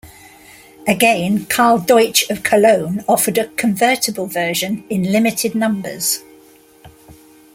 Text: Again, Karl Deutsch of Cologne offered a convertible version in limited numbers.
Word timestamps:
Again, 0.87 1.45
Karl 1.45 1.77
Deutsch 1.77 2.27
of 2.31 2.41
Cologne 2.41 3.05
offered 3.07 3.37
a 3.37 3.49
convertible 3.49 4.25
version 4.25 4.83
in 4.89 5.11
limited 5.11 5.53
numbers. 5.53 6.23